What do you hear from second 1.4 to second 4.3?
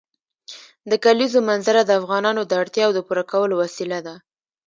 منظره د افغانانو د اړتیاوو د پوره کولو وسیله ده.